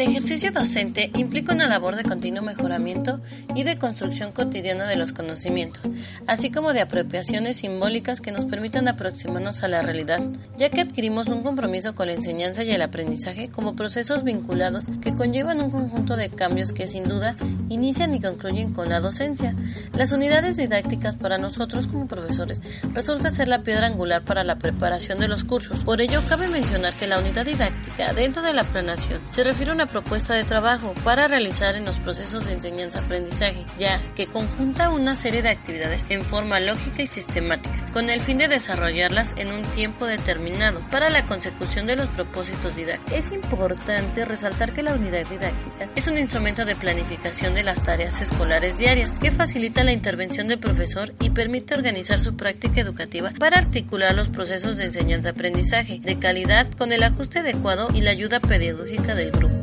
ejercicio 0.00 0.50
docente 0.50 1.10
implica 1.14 1.52
una 1.52 1.68
labor 1.68 1.96
de 1.96 2.04
continuo 2.04 2.42
mejoramiento 2.42 3.20
y 3.54 3.64
de 3.64 3.78
construcción 3.78 4.32
cotidiana 4.32 4.88
de 4.88 4.96
los 4.96 5.12
conocimientos, 5.12 5.82
así 6.26 6.50
como 6.50 6.72
de 6.72 6.80
apropiaciones 6.80 7.58
simbólicas 7.58 8.20
que 8.20 8.32
nos 8.32 8.46
permitan 8.46 8.88
aproximarnos 8.88 9.62
a 9.62 9.68
la 9.68 9.82
realidad, 9.82 10.20
ya 10.56 10.70
que 10.70 10.80
adquirimos 10.80 11.28
un 11.28 11.42
compromiso 11.42 11.94
con 11.94 12.06
la 12.06 12.14
enseñanza 12.14 12.64
y 12.64 12.70
el 12.70 12.82
aprendizaje 12.82 13.48
como 13.50 13.76
procesos 13.76 14.24
vinculados 14.24 14.86
que 15.00 15.14
conllevan 15.14 15.60
un 15.60 15.70
conjunto 15.70 16.16
de 16.16 16.30
cambios 16.30 16.72
que 16.72 16.86
sin 16.86 17.08
duda 17.08 17.36
inician 17.68 18.14
y 18.14 18.20
concluyen 18.20 18.72
con 18.72 18.88
la 18.88 19.00
docencia. 19.00 19.54
Las 19.94 20.12
unidades 20.12 20.56
didácticas 20.56 21.16
para 21.16 21.38
nosotros 21.38 21.86
como 21.86 22.06
profesores 22.06 22.62
resulta 22.92 23.30
ser 23.30 23.48
la 23.48 23.62
piedra 23.62 23.86
angular 23.86 24.22
para 24.22 24.44
la 24.44 24.58
preparación 24.58 25.18
de 25.18 25.28
los 25.28 25.44
cursos. 25.44 25.84
Por 25.84 26.00
ello, 26.00 26.22
cabe 26.28 26.48
mencionar 26.48 26.96
que 26.96 27.06
la 27.06 27.18
unidad 27.18 27.46
didáctica 27.46 28.12
dentro 28.12 28.42
de 28.42 28.52
la 28.52 28.64
planación 28.64 29.20
se 29.28 29.44
refiere 29.44 29.72
a 29.72 29.74
una 29.74 29.83
propuesta 29.86 30.34
de 30.34 30.44
trabajo 30.44 30.94
para 31.04 31.28
realizar 31.28 31.74
en 31.76 31.84
los 31.84 31.98
procesos 31.98 32.46
de 32.46 32.54
enseñanza-aprendizaje, 32.54 33.64
ya 33.78 34.00
que 34.14 34.26
conjunta 34.26 34.90
una 34.90 35.14
serie 35.14 35.42
de 35.42 35.50
actividades 35.50 36.04
en 36.08 36.22
forma 36.22 36.60
lógica 36.60 37.02
y 37.02 37.06
sistemática, 37.06 37.90
con 37.92 38.10
el 38.10 38.20
fin 38.22 38.38
de 38.38 38.48
desarrollarlas 38.48 39.34
en 39.36 39.52
un 39.52 39.62
tiempo 39.72 40.06
determinado 40.06 40.80
para 40.90 41.10
la 41.10 41.24
consecución 41.24 41.86
de 41.86 41.96
los 41.96 42.08
propósitos 42.10 42.76
didácticos. 42.76 43.12
Es 43.12 43.32
importante 43.32 44.24
resaltar 44.24 44.72
que 44.72 44.82
la 44.82 44.94
unidad 44.94 45.26
didáctica 45.28 45.88
es 45.94 46.06
un 46.06 46.18
instrumento 46.18 46.64
de 46.64 46.76
planificación 46.76 47.54
de 47.54 47.64
las 47.64 47.82
tareas 47.82 48.20
escolares 48.20 48.78
diarias 48.78 49.12
que 49.12 49.30
facilita 49.30 49.84
la 49.84 49.92
intervención 49.92 50.48
del 50.48 50.58
profesor 50.58 51.12
y 51.20 51.30
permite 51.30 51.74
organizar 51.74 52.18
su 52.18 52.36
práctica 52.36 52.80
educativa 52.80 53.32
para 53.38 53.58
articular 53.58 54.14
los 54.14 54.28
procesos 54.28 54.76
de 54.76 54.84
enseñanza-aprendizaje 54.84 56.00
de 56.00 56.18
calidad 56.18 56.70
con 56.72 56.92
el 56.92 57.02
ajuste 57.02 57.40
adecuado 57.40 57.88
y 57.94 58.00
la 58.00 58.10
ayuda 58.10 58.40
pedagógica 58.40 59.14
del 59.14 59.30
grupo. 59.30 59.53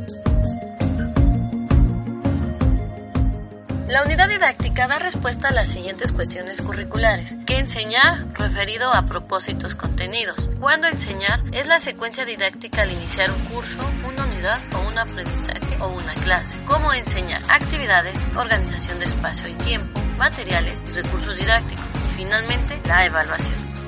La 3.92 4.04
unidad 4.04 4.30
didáctica 4.30 4.88
da 4.88 4.98
respuesta 4.98 5.48
a 5.48 5.52
las 5.52 5.68
siguientes 5.68 6.12
cuestiones 6.12 6.62
curriculares. 6.62 7.36
¿Qué 7.46 7.58
enseñar? 7.58 8.32
Referido 8.32 8.90
a 8.90 9.04
propósitos 9.04 9.76
contenidos. 9.76 10.48
¿Cuándo 10.58 10.86
enseñar? 10.88 11.42
Es 11.52 11.66
la 11.66 11.78
secuencia 11.78 12.24
didáctica 12.24 12.80
al 12.82 12.92
iniciar 12.92 13.30
un 13.30 13.44
curso, 13.50 13.80
una 14.08 14.24
unidad 14.24 14.62
o 14.74 14.88
un 14.88 14.96
aprendizaje 14.96 15.76
o 15.78 15.88
una 15.88 16.14
clase. 16.14 16.64
¿Cómo 16.64 16.94
enseñar? 16.94 17.42
Actividades, 17.50 18.26
organización 18.34 18.98
de 18.98 19.04
espacio 19.04 19.48
y 19.50 19.56
tiempo, 19.56 20.00
materiales 20.16 20.82
y 20.88 20.92
recursos 20.92 21.36
didácticos. 21.36 21.84
Y 22.02 22.14
finalmente, 22.14 22.80
la 22.86 23.04
evaluación. 23.04 23.81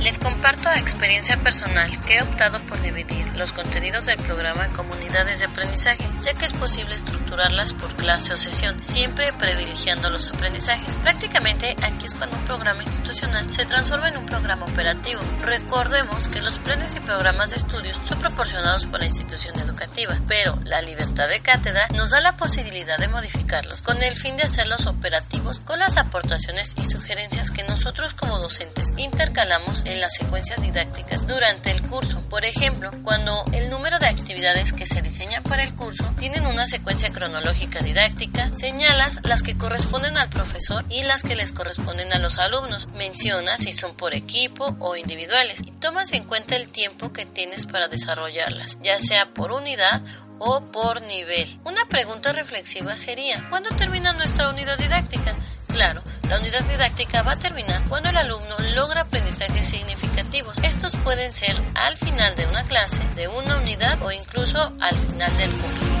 Les 0.00 0.18
comparto 0.18 0.70
experiencia 0.70 1.36
personal 1.36 2.00
que 2.00 2.16
he 2.16 2.22
optado 2.22 2.58
por 2.66 2.80
dividir 2.80 3.26
los 3.36 3.52
contenidos 3.52 4.06
del 4.06 4.16
programa 4.16 4.64
en 4.64 4.72
comunidades 4.72 5.40
de 5.40 5.46
aprendizaje, 5.46 6.10
ya 6.22 6.32
que 6.32 6.46
es 6.46 6.54
posible 6.54 6.94
estructurarlas 6.94 7.74
por 7.74 7.94
clase 7.96 8.32
o 8.32 8.36
sesión, 8.38 8.82
siempre 8.82 9.32
privilegiando 9.34 10.08
los 10.08 10.28
aprendizajes. 10.28 10.98
Prácticamente 10.98 11.76
aquí 11.82 12.06
es 12.06 12.14
cuando 12.14 12.38
un 12.38 12.44
programa 12.46 12.82
institucional 12.82 13.52
se 13.52 13.66
transforma 13.66 14.08
en 14.08 14.16
un 14.16 14.26
programa 14.26 14.64
operativo. 14.64 15.20
Recordemos 15.40 16.28
que 16.28 16.40
los 16.40 16.58
planes 16.58 16.96
y 16.96 17.00
programas 17.00 17.50
de 17.50 17.56
estudios 17.56 18.00
son 18.04 18.18
proporcionados 18.20 18.86
por 18.86 19.00
la 19.00 19.06
institución 19.06 19.58
educativa, 19.58 20.18
pero 20.26 20.58
la 20.64 20.80
libertad 20.80 21.28
de 21.28 21.40
cátedra 21.40 21.88
nos 21.94 22.10
da 22.10 22.20
la 22.20 22.38
posibilidad 22.38 22.98
de 22.98 23.08
modificarlos 23.08 23.82
con 23.82 24.02
el 24.02 24.16
fin 24.16 24.38
de 24.38 24.44
hacerlos 24.44 24.86
operativos 24.86 25.60
con 25.60 25.78
las 25.78 25.98
aportaciones 25.98 26.74
y 26.78 26.84
sugerencias 26.84 27.50
que 27.50 27.64
nosotros 27.64 28.14
como 28.14 28.38
docentes 28.38 28.94
intercalamos 28.96 29.84
las 29.96 30.14
secuencias 30.14 30.60
didácticas 30.62 31.26
durante 31.26 31.70
el 31.70 31.82
curso. 31.82 32.22
Por 32.28 32.44
ejemplo, 32.44 32.90
cuando 33.02 33.44
el 33.52 33.70
número 33.70 33.98
de 33.98 34.06
actividades 34.06 34.72
que 34.72 34.86
se 34.86 35.02
diseñan 35.02 35.42
para 35.42 35.64
el 35.64 35.74
curso 35.74 36.04
tienen 36.18 36.46
una 36.46 36.66
secuencia 36.66 37.10
cronológica 37.10 37.80
didáctica, 37.80 38.50
señalas 38.56 39.20
las 39.24 39.42
que 39.42 39.56
corresponden 39.56 40.16
al 40.16 40.28
profesor 40.28 40.84
y 40.88 41.02
las 41.02 41.22
que 41.22 41.36
les 41.36 41.52
corresponden 41.52 42.12
a 42.12 42.18
los 42.18 42.38
alumnos. 42.38 42.88
Mencionas 42.88 43.60
si 43.60 43.72
son 43.72 43.94
por 43.94 44.14
equipo 44.14 44.76
o 44.78 44.96
individuales 44.96 45.62
y 45.64 45.72
tomas 45.72 46.12
en 46.12 46.24
cuenta 46.24 46.56
el 46.56 46.70
tiempo 46.70 47.12
que 47.12 47.26
tienes 47.26 47.66
para 47.66 47.88
desarrollarlas, 47.88 48.78
ya 48.82 48.98
sea 48.98 49.26
por 49.32 49.52
unidad 49.52 50.02
o 50.40 50.60
por 50.72 51.02
nivel. 51.02 51.60
Una 51.64 51.84
pregunta 51.84 52.32
reflexiva 52.32 52.96
sería, 52.96 53.46
¿cuándo 53.48 53.70
termina 53.76 54.12
nuestra 54.14 54.48
unidad 54.48 54.76
didáctica? 54.78 55.36
Claro, 55.68 56.02
la 56.28 56.38
unidad 56.40 56.64
didáctica 56.64 57.22
va 57.22 57.32
a 57.32 57.38
terminar 57.38 57.84
cuando 57.88 58.08
el 58.08 58.16
alumno 58.16 58.56
logra 58.74 59.02
aprendizajes 59.02 59.68
significativos. 59.68 60.58
Estos 60.64 60.96
pueden 60.96 61.32
ser 61.32 61.54
al 61.74 61.96
final 61.96 62.34
de 62.34 62.46
una 62.46 62.64
clase, 62.64 63.00
de 63.14 63.28
una 63.28 63.58
unidad 63.58 64.02
o 64.02 64.10
incluso 64.10 64.72
al 64.80 64.98
final 64.98 65.36
del 65.36 65.50
curso. 65.52 65.99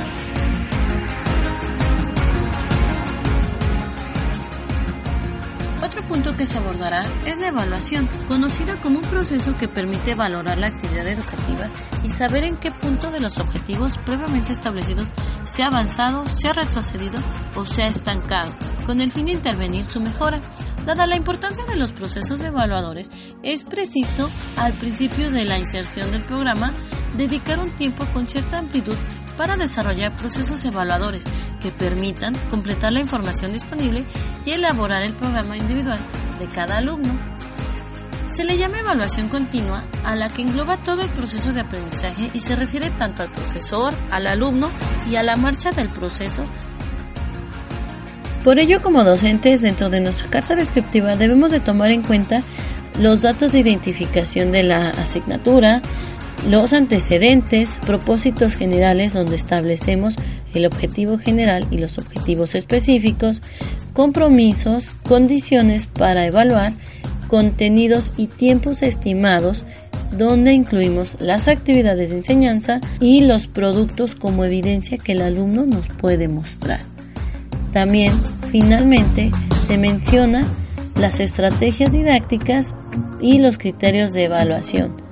Otro 5.82 6.06
punto 6.06 6.36
que 6.36 6.44
se 6.44 6.58
abordará 6.58 7.04
es 7.24 7.38
la 7.38 7.48
evaluación, 7.48 8.08
conocida 8.28 8.80
como 8.80 8.98
un 8.98 9.04
proceso 9.04 9.56
que 9.56 9.66
permite 9.66 10.14
valorar 10.14 10.58
la 10.58 10.66
actividad 10.66 11.06
educativa 11.06 11.68
y 12.04 12.10
saber 12.10 12.44
en 12.44 12.56
qué 12.56 12.70
punto 12.70 13.10
de 13.10 13.20
los 13.20 13.38
objetivos 13.38 13.98
previamente 13.98 14.52
establecidos 14.52 15.10
se 15.44 15.62
ha 15.62 15.68
avanzado, 15.68 16.26
se 16.28 16.48
ha 16.48 16.52
retrocedido 16.52 17.20
o 17.56 17.64
se 17.64 17.82
ha 17.82 17.88
estancado, 17.88 18.54
con 18.84 19.00
el 19.00 19.10
fin 19.10 19.26
de 19.26 19.32
intervenir 19.32 19.86
su 19.86 20.00
mejora. 20.00 20.40
Dada 20.90 21.06
la 21.06 21.14
importancia 21.14 21.64
de 21.66 21.76
los 21.76 21.92
procesos 21.92 22.42
evaluadores, 22.42 23.12
es 23.44 23.62
preciso, 23.62 24.28
al 24.56 24.76
principio 24.76 25.30
de 25.30 25.44
la 25.44 25.56
inserción 25.56 26.10
del 26.10 26.24
programa, 26.24 26.74
dedicar 27.16 27.60
un 27.60 27.70
tiempo 27.76 28.04
con 28.12 28.26
cierta 28.26 28.58
amplitud 28.58 28.96
para 29.36 29.56
desarrollar 29.56 30.16
procesos 30.16 30.64
evaluadores 30.64 31.28
que 31.60 31.70
permitan 31.70 32.34
completar 32.48 32.92
la 32.92 32.98
información 32.98 33.52
disponible 33.52 34.04
y 34.44 34.50
elaborar 34.50 35.02
el 35.02 35.14
programa 35.14 35.56
individual 35.56 36.00
de 36.40 36.48
cada 36.48 36.78
alumno. 36.78 37.20
Se 38.26 38.42
le 38.42 38.56
llama 38.56 38.80
evaluación 38.80 39.28
continua 39.28 39.84
a 40.02 40.16
la 40.16 40.28
que 40.28 40.42
engloba 40.42 40.82
todo 40.82 41.02
el 41.02 41.12
proceso 41.12 41.52
de 41.52 41.60
aprendizaje 41.60 42.32
y 42.34 42.40
se 42.40 42.56
refiere 42.56 42.90
tanto 42.90 43.22
al 43.22 43.30
profesor, 43.30 43.96
al 44.10 44.26
alumno 44.26 44.72
y 45.08 45.14
a 45.14 45.22
la 45.22 45.36
marcha 45.36 45.70
del 45.70 45.92
proceso. 45.92 46.42
Por 48.44 48.58
ello, 48.58 48.80
como 48.80 49.04
docentes, 49.04 49.60
dentro 49.60 49.90
de 49.90 50.00
nuestra 50.00 50.30
carta 50.30 50.54
descriptiva 50.54 51.14
debemos 51.14 51.50
de 51.50 51.60
tomar 51.60 51.90
en 51.90 52.02
cuenta 52.02 52.42
los 52.98 53.20
datos 53.20 53.52
de 53.52 53.58
identificación 53.58 54.50
de 54.50 54.62
la 54.62 54.88
asignatura, 54.90 55.82
los 56.48 56.72
antecedentes, 56.72 57.78
propósitos 57.86 58.54
generales 58.54 59.12
donde 59.12 59.36
establecemos 59.36 60.14
el 60.54 60.64
objetivo 60.64 61.18
general 61.18 61.66
y 61.70 61.76
los 61.76 61.98
objetivos 61.98 62.54
específicos, 62.54 63.42
compromisos, 63.92 64.92
condiciones 65.06 65.86
para 65.86 66.24
evaluar, 66.24 66.72
contenidos 67.28 68.10
y 68.16 68.26
tiempos 68.26 68.82
estimados 68.82 69.64
donde 70.16 70.54
incluimos 70.54 71.14
las 71.20 71.46
actividades 71.46 72.10
de 72.10 72.16
enseñanza 72.16 72.80
y 73.00 73.20
los 73.20 73.46
productos 73.46 74.14
como 74.14 74.44
evidencia 74.46 74.96
que 74.96 75.12
el 75.12 75.20
alumno 75.20 75.66
nos 75.66 75.86
puede 75.88 76.26
mostrar. 76.26 76.80
También, 77.72 78.22
finalmente, 78.50 79.30
se 79.66 79.78
menciona 79.78 80.46
las 80.96 81.20
estrategias 81.20 81.92
didácticas 81.92 82.74
y 83.20 83.38
los 83.38 83.58
criterios 83.58 84.12
de 84.12 84.24
evaluación 84.24 85.10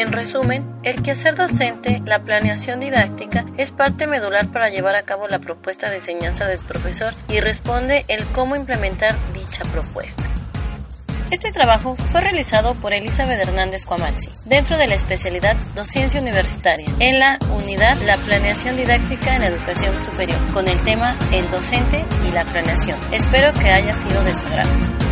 en 0.00 0.12
resumen, 0.12 0.64
el 0.84 1.02
quehacer 1.02 1.34
docente, 1.34 2.00
la 2.04 2.22
planeación 2.22 2.78
didáctica, 2.78 3.44
es 3.56 3.72
parte 3.72 4.06
medular 4.06 4.52
para 4.52 4.70
llevar 4.70 4.94
a 4.94 5.02
cabo 5.02 5.26
la 5.26 5.40
propuesta 5.40 5.90
de 5.90 5.96
enseñanza 5.96 6.46
del 6.46 6.60
profesor 6.60 7.14
y 7.28 7.40
responde 7.40 8.04
el 8.08 8.24
cómo 8.26 8.54
implementar 8.54 9.16
dicha 9.32 9.64
propuesta. 9.72 10.37
Este 11.30 11.52
trabajo 11.52 11.94
fue 11.94 12.22
realizado 12.22 12.74
por 12.74 12.94
Elizabeth 12.94 13.38
Hernández 13.38 13.84
Cuamatzi, 13.84 14.30
dentro 14.46 14.78
de 14.78 14.86
la 14.86 14.94
especialidad 14.94 15.56
Docencia 15.74 16.20
Universitaria, 16.20 16.90
en 17.00 17.18
la 17.18 17.38
unidad 17.54 18.00
La 18.00 18.16
Planeación 18.16 18.76
Didáctica 18.76 19.36
en 19.36 19.42
Educación 19.42 20.02
Superior, 20.02 20.52
con 20.54 20.68
el 20.68 20.82
tema 20.82 21.18
El 21.30 21.50
docente 21.50 22.02
y 22.26 22.32
la 22.32 22.46
planeación. 22.46 22.98
Espero 23.12 23.52
que 23.52 23.70
haya 23.70 23.94
sido 23.94 24.24
de 24.24 24.32
su 24.32 24.46
agrado. 24.46 25.07